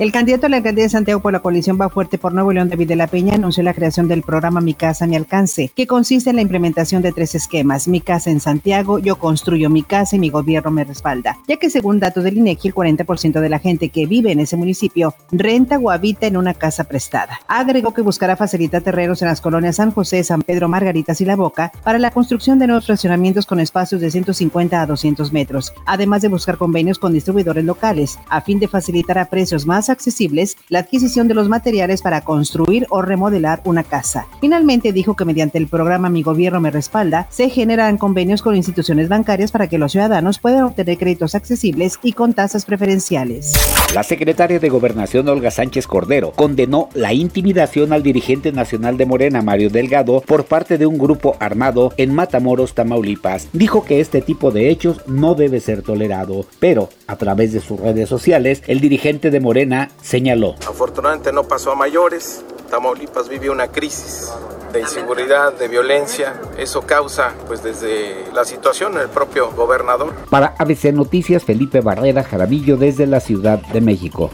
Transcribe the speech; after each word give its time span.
El 0.00 0.12
candidato 0.12 0.46
a 0.46 0.48
la 0.48 0.56
alcaldía 0.56 0.84
de 0.84 0.88
Santiago 0.88 1.20
por 1.20 1.34
la 1.34 1.40
coalición 1.40 1.78
Va 1.78 1.90
Fuerte 1.90 2.16
por 2.16 2.32
Nuevo 2.32 2.54
León, 2.54 2.70
David 2.70 2.88
de 2.88 2.96
la 2.96 3.06
Peña, 3.06 3.34
anunció 3.34 3.62
la 3.62 3.74
creación 3.74 4.08
del 4.08 4.22
programa 4.22 4.62
Mi 4.62 4.72
Casa, 4.72 5.06
Mi 5.06 5.14
Alcance, 5.14 5.70
que 5.76 5.86
consiste 5.86 6.30
en 6.30 6.36
la 6.36 6.42
implementación 6.42 7.02
de 7.02 7.12
tres 7.12 7.34
esquemas. 7.34 7.86
Mi 7.86 8.00
casa 8.00 8.30
en 8.30 8.40
Santiago, 8.40 8.98
yo 8.98 9.18
construyo 9.18 9.68
mi 9.68 9.82
casa 9.82 10.16
y 10.16 10.18
mi 10.18 10.30
gobierno 10.30 10.70
me 10.70 10.84
respalda, 10.84 11.36
ya 11.46 11.58
que 11.58 11.68
según 11.68 12.00
datos 12.00 12.24
del 12.24 12.38
INEGI, 12.38 12.68
el 12.68 12.74
40% 12.74 13.40
de 13.40 13.48
la 13.50 13.58
gente 13.58 13.90
que 13.90 14.06
vive 14.06 14.32
en 14.32 14.40
ese 14.40 14.56
municipio 14.56 15.14
renta 15.32 15.76
o 15.76 15.90
habita 15.90 16.26
en 16.26 16.38
una 16.38 16.54
casa 16.54 16.84
prestada. 16.84 17.38
Agregó 17.46 17.92
que 17.92 18.00
buscará 18.00 18.36
facilitar 18.36 18.80
terrenos 18.80 19.20
en 19.20 19.28
las 19.28 19.42
colonias 19.42 19.76
San 19.76 19.90
José, 19.90 20.24
San 20.24 20.40
Pedro, 20.40 20.66
Margaritas 20.66 21.20
y 21.20 21.26
La 21.26 21.36
Boca 21.36 21.72
para 21.84 21.98
la 21.98 22.10
construcción 22.10 22.58
de 22.58 22.68
nuevos 22.68 22.86
fraccionamientos 22.86 23.44
con 23.44 23.60
espacios 23.60 24.00
de 24.00 24.10
150 24.10 24.80
a 24.80 24.86
200 24.86 25.30
metros, 25.30 25.74
además 25.84 26.22
de 26.22 26.28
buscar 26.28 26.56
convenios 26.56 26.98
con 26.98 27.12
distribuidores 27.12 27.66
locales, 27.66 28.18
a 28.30 28.40
fin 28.40 28.58
de 28.58 28.66
facilitar 28.66 29.18
a 29.18 29.28
precios 29.28 29.66
más 29.66 29.89
accesibles 29.90 30.56
la 30.68 30.80
adquisición 30.80 31.28
de 31.28 31.34
los 31.34 31.48
materiales 31.48 32.02
para 32.02 32.22
construir 32.22 32.86
o 32.90 33.02
remodelar 33.02 33.60
una 33.64 33.82
casa. 33.82 34.26
Finalmente 34.40 34.92
dijo 34.92 35.16
que 35.16 35.24
mediante 35.24 35.58
el 35.58 35.66
programa 35.66 36.08
Mi 36.08 36.22
Gobierno 36.22 36.60
me 36.60 36.70
respalda, 36.70 37.26
se 37.30 37.50
generan 37.50 37.98
convenios 37.98 38.42
con 38.42 38.56
instituciones 38.56 39.08
bancarias 39.08 39.52
para 39.52 39.68
que 39.68 39.78
los 39.78 39.92
ciudadanos 39.92 40.38
puedan 40.38 40.64
obtener 40.64 40.98
créditos 40.98 41.34
accesibles 41.34 41.98
y 42.02 42.12
con 42.12 42.34
tasas 42.34 42.64
preferenciales. 42.64 43.52
La 43.94 44.02
secretaria 44.02 44.58
de 44.58 44.68
Gobernación 44.68 45.28
Olga 45.28 45.50
Sánchez 45.50 45.86
Cordero 45.86 46.32
condenó 46.32 46.88
la 46.94 47.12
intimidación 47.12 47.92
al 47.92 48.02
dirigente 48.02 48.52
nacional 48.52 48.96
de 48.96 49.06
Morena 49.06 49.42
Mario 49.42 49.70
Delgado 49.70 50.20
por 50.20 50.44
parte 50.44 50.78
de 50.78 50.86
un 50.86 50.98
grupo 50.98 51.36
armado 51.40 51.92
en 51.96 52.14
Matamoros, 52.14 52.74
Tamaulipas. 52.74 53.48
Dijo 53.52 53.84
que 53.84 54.00
este 54.00 54.20
tipo 54.20 54.50
de 54.50 54.70
hechos 54.70 55.00
no 55.06 55.34
debe 55.34 55.60
ser 55.60 55.82
tolerado, 55.82 56.46
pero 56.60 56.88
a 57.10 57.16
través 57.16 57.52
de 57.52 57.60
sus 57.60 57.80
redes 57.80 58.08
sociales, 58.08 58.62
el 58.68 58.80
dirigente 58.80 59.30
de 59.30 59.40
Morena 59.40 59.90
señaló. 60.00 60.54
Afortunadamente 60.66 61.32
no 61.32 61.44
pasó 61.44 61.72
a 61.72 61.74
mayores. 61.74 62.44
Tamaulipas 62.70 63.28
vive 63.28 63.50
una 63.50 63.66
crisis 63.66 64.30
de 64.72 64.80
inseguridad, 64.80 65.52
de 65.52 65.66
violencia. 65.66 66.40
Eso 66.56 66.82
causa, 66.82 67.34
pues 67.48 67.64
desde 67.64 68.32
la 68.32 68.44
situación, 68.44 68.96
el 68.96 69.08
propio 69.08 69.50
gobernador. 69.50 70.14
Para 70.30 70.54
ABC 70.58 70.92
Noticias, 70.92 71.42
Felipe 71.42 71.80
Barrera 71.80 72.22
Jaramillo 72.22 72.76
desde 72.76 73.06
la 73.08 73.18
Ciudad 73.18 73.60
de 73.72 73.80
México. 73.80 74.30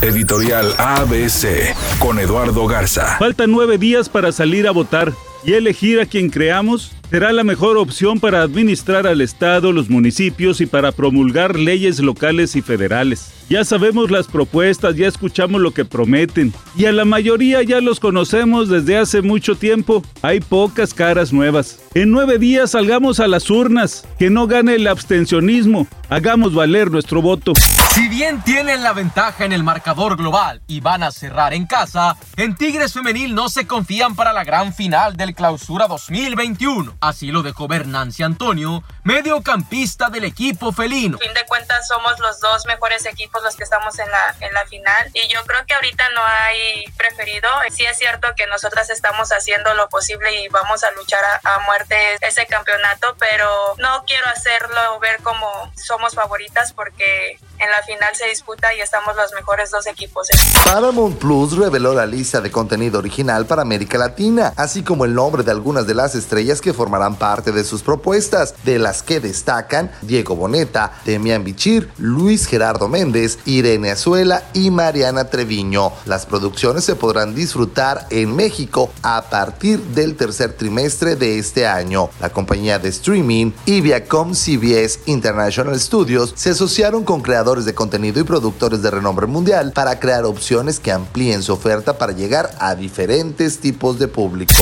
Editorial 0.00 0.72
ABC 0.78 1.74
con 1.98 2.18
Eduardo 2.18 2.66
Garza. 2.66 3.18
Faltan 3.18 3.50
nueve 3.50 3.76
días 3.76 4.08
para 4.08 4.32
salir 4.32 4.66
a 4.66 4.70
votar 4.70 5.12
y 5.44 5.54
elegir 5.54 6.00
a 6.00 6.06
quien 6.06 6.30
creamos 6.30 6.92
será 7.10 7.32
la 7.32 7.44
mejor 7.44 7.76
opción 7.78 8.20
para 8.20 8.42
administrar 8.42 9.06
al 9.06 9.20
Estado, 9.20 9.72
los 9.72 9.88
municipios 9.88 10.60
y 10.60 10.66
para 10.66 10.92
promulgar 10.92 11.58
leyes 11.58 12.00
locales 12.00 12.56
y 12.56 12.62
federales. 12.62 13.32
Ya 13.48 13.64
sabemos 13.64 14.10
las 14.10 14.26
propuestas, 14.26 14.94
ya 14.94 15.08
escuchamos 15.08 15.62
lo 15.62 15.72
que 15.72 15.86
prometen 15.86 16.52
y 16.76 16.84
a 16.84 16.92
la 16.92 17.06
mayoría 17.06 17.62
ya 17.62 17.80
los 17.80 17.98
conocemos 17.98 18.68
desde 18.68 18.98
hace 18.98 19.22
mucho 19.22 19.54
tiempo. 19.54 20.02
Hay 20.20 20.40
pocas 20.40 20.92
caras 20.92 21.32
nuevas. 21.32 21.80
En 21.94 22.10
nueve 22.10 22.38
días 22.38 22.72
salgamos 22.72 23.20
a 23.20 23.26
las 23.26 23.48
urnas, 23.48 24.06
que 24.18 24.28
no 24.28 24.46
gane 24.46 24.74
el 24.74 24.86
abstencionismo, 24.86 25.86
hagamos 26.10 26.54
valer 26.54 26.90
nuestro 26.90 27.22
voto. 27.22 27.54
Si 27.94 28.08
bien 28.08 28.42
tienen 28.42 28.82
la 28.82 28.92
ventaja 28.92 29.46
en 29.46 29.52
el 29.52 29.64
marcador 29.64 30.16
global 30.16 30.60
y 30.66 30.80
van 30.80 31.02
a 31.02 31.10
cerrar 31.10 31.54
en 31.54 31.66
casa, 31.66 32.16
en 32.36 32.54
Tigres 32.54 32.92
Femenil 32.92 33.34
no 33.34 33.48
se 33.48 33.66
confían 33.66 34.14
para 34.14 34.32
la 34.32 34.44
gran 34.44 34.74
final 34.74 35.16
del 35.16 35.34
Clausura 35.34 35.88
2021. 35.88 36.97
Así 37.00 37.30
lo 37.30 37.42
dejó 37.42 37.68
Bernancia 37.68 38.26
Antonio, 38.26 38.82
mediocampista 39.04 40.10
del 40.10 40.24
equipo 40.24 40.72
felino. 40.72 41.16
A 41.16 41.20
fin 41.20 41.34
de 41.34 41.46
cuentas 41.46 41.86
somos 41.86 42.18
los 42.18 42.40
dos 42.40 42.66
mejores 42.66 43.06
equipos 43.06 43.42
los 43.42 43.54
que 43.56 43.64
estamos 43.64 43.98
en 43.98 44.10
la, 44.10 44.34
en 44.40 44.52
la 44.52 44.66
final 44.66 45.10
y 45.14 45.32
yo 45.32 45.44
creo 45.46 45.64
que 45.66 45.74
ahorita 45.74 46.04
no 46.14 46.20
hay 46.24 46.84
preferido. 46.96 47.48
Sí 47.70 47.84
es 47.84 47.98
cierto 47.98 48.28
que 48.36 48.46
nosotras 48.46 48.90
estamos 48.90 49.30
haciendo 49.30 49.74
lo 49.74 49.88
posible 49.88 50.42
y 50.42 50.48
vamos 50.48 50.82
a 50.82 50.90
luchar 50.92 51.24
a, 51.24 51.54
a 51.54 51.60
muerte 51.60 51.96
ese 52.20 52.46
campeonato, 52.46 53.14
pero 53.18 53.46
no 53.78 54.04
quiero 54.06 54.26
hacerlo 54.28 54.98
ver 55.00 55.22
como 55.22 55.72
somos 55.76 56.14
favoritas 56.14 56.72
porque 56.72 57.38
en 57.58 57.70
la 57.70 57.82
final 57.82 58.14
se 58.14 58.26
disputa 58.26 58.72
y 58.74 58.80
estamos 58.80 59.16
los 59.16 59.32
mejores 59.34 59.70
dos 59.70 59.86
equipos. 59.86 60.28
Paramount 60.64 61.18
Plus 61.18 61.56
reveló 61.56 61.94
la 61.94 62.06
lista 62.06 62.40
de 62.40 62.50
contenido 62.50 62.98
original 62.98 63.46
para 63.46 63.62
América 63.62 63.98
Latina, 63.98 64.52
así 64.56 64.82
como 64.82 65.04
el 65.04 65.14
nombre 65.14 65.42
de 65.42 65.50
algunas 65.50 65.86
de 65.86 65.94
las 65.94 66.14
estrellas 66.14 66.60
que 66.60 66.72
formarán 66.88 67.16
parte 67.16 67.52
de 67.52 67.64
sus 67.64 67.82
propuestas, 67.82 68.54
de 68.64 68.78
las 68.78 69.02
que 69.02 69.20
destacan 69.20 69.90
Diego 70.00 70.34
Boneta, 70.34 70.92
Demian 71.04 71.44
Bichir, 71.44 71.90
Luis 71.98 72.46
Gerardo 72.46 72.88
Méndez, 72.88 73.38
Irene 73.44 73.90
Azuela 73.90 74.44
y 74.54 74.70
Mariana 74.70 75.24
Treviño. 75.24 75.92
Las 76.06 76.24
producciones 76.24 76.84
se 76.84 76.96
podrán 76.96 77.34
disfrutar 77.34 78.06
en 78.08 78.34
México 78.34 78.90
a 79.02 79.28
partir 79.28 79.80
del 79.80 80.16
tercer 80.16 80.54
trimestre 80.54 81.14
de 81.14 81.38
este 81.38 81.66
año. 81.66 82.08
La 82.20 82.30
compañía 82.30 82.78
de 82.78 82.88
streaming 82.88 83.52
y 83.66 83.82
Viacom 83.82 84.32
CBS 84.32 85.00
International 85.04 85.78
Studios 85.78 86.32
se 86.36 86.50
asociaron 86.50 87.04
con 87.04 87.20
creadores 87.20 87.66
de 87.66 87.74
contenido 87.74 88.18
y 88.18 88.24
productores 88.24 88.80
de 88.80 88.90
renombre 88.90 89.26
mundial 89.26 89.72
para 89.74 90.00
crear 90.00 90.24
opciones 90.24 90.80
que 90.80 90.90
amplíen 90.90 91.42
su 91.42 91.52
oferta 91.52 91.98
para 91.98 92.12
llegar 92.12 92.50
a 92.58 92.74
diferentes 92.74 93.58
tipos 93.58 93.98
de 93.98 94.08
público. 94.08 94.54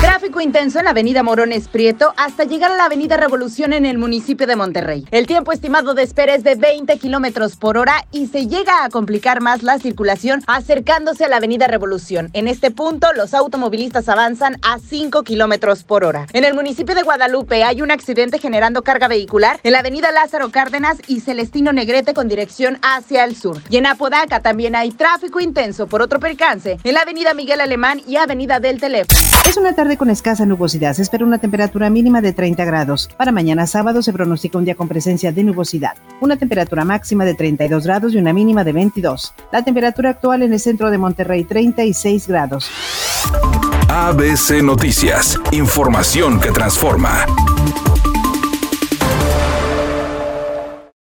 Tráfico 0.00 0.40
intenso 0.40 0.78
en 0.78 0.84
la 0.84 0.92
avenida 0.92 1.24
Morones 1.24 1.55
Prieto 1.64 2.12
hasta 2.18 2.44
llegar 2.44 2.70
a 2.70 2.76
la 2.76 2.84
avenida 2.84 3.16
Revolución 3.16 3.72
en 3.72 3.86
el 3.86 3.96
municipio 3.96 4.46
de 4.46 4.56
Monterrey. 4.56 5.06
El 5.10 5.26
tiempo 5.26 5.52
estimado 5.52 5.94
de 5.94 6.02
espera 6.02 6.34
es 6.34 6.44
de 6.44 6.54
20 6.54 6.98
kilómetros 6.98 7.56
por 7.56 7.78
hora 7.78 8.04
y 8.12 8.26
se 8.26 8.46
llega 8.46 8.84
a 8.84 8.90
complicar 8.90 9.40
más 9.40 9.62
la 9.62 9.78
circulación 9.78 10.42
acercándose 10.46 11.24
a 11.24 11.28
la 11.28 11.38
avenida 11.38 11.66
Revolución. 11.66 12.28
En 12.34 12.46
este 12.46 12.70
punto, 12.70 13.08
los 13.14 13.32
automovilistas 13.32 14.08
avanzan 14.10 14.58
a 14.62 14.78
5 14.78 15.22
kilómetros 15.22 15.82
por 15.82 16.04
hora. 16.04 16.26
En 16.34 16.44
el 16.44 16.54
municipio 16.54 16.94
de 16.94 17.02
Guadalupe 17.02 17.64
hay 17.64 17.80
un 17.80 17.90
accidente 17.90 18.38
generando 18.38 18.82
carga 18.82 19.08
vehicular 19.08 19.58
en 19.62 19.72
la 19.72 19.78
avenida 19.78 20.12
Lázaro 20.12 20.50
Cárdenas 20.50 20.98
y 21.06 21.20
Celestino 21.20 21.72
Negrete 21.72 22.12
con 22.12 22.28
dirección 22.28 22.78
hacia 22.82 23.24
el 23.24 23.34
sur. 23.34 23.62
Y 23.70 23.78
en 23.78 23.86
Apodaca 23.86 24.40
también 24.40 24.76
hay 24.76 24.90
tráfico 24.90 25.40
intenso 25.40 25.86
por 25.86 26.02
otro 26.02 26.20
percance 26.20 26.78
en 26.84 26.94
la 26.94 27.00
avenida 27.00 27.32
Miguel 27.32 27.60
Alemán 27.60 28.02
y 28.06 28.16
avenida 28.16 28.60
del 28.60 28.78
Teléfono. 28.78 29.18
Es 29.48 29.56
una 29.56 29.74
tarde 29.74 29.96
con 29.96 30.10
escasa 30.10 30.44
nubosidad. 30.44 30.92
Se 30.94 31.02
espera 31.02 31.24
una 31.24 31.38
temperatura 31.46 31.90
mínima 31.90 32.20
de 32.20 32.32
30 32.32 32.64
grados. 32.64 33.08
Para 33.16 33.30
mañana 33.30 33.68
sábado 33.68 34.02
se 34.02 34.12
pronostica 34.12 34.58
un 34.58 34.64
día 34.64 34.74
con 34.74 34.88
presencia 34.88 35.30
de 35.30 35.44
nubosidad. 35.44 35.92
Una 36.20 36.36
temperatura 36.36 36.84
máxima 36.84 37.24
de 37.24 37.34
32 37.34 37.84
grados 37.84 38.14
y 38.14 38.18
una 38.18 38.32
mínima 38.32 38.64
de 38.64 38.72
22. 38.72 39.32
La 39.52 39.62
temperatura 39.62 40.10
actual 40.10 40.42
en 40.42 40.52
el 40.52 40.58
centro 40.58 40.90
de 40.90 40.98
Monterrey 40.98 41.44
36 41.44 42.26
grados. 42.26 42.68
ABC 43.88 44.60
Noticias. 44.60 45.38
Información 45.52 46.40
que 46.40 46.50
transforma. 46.50 47.24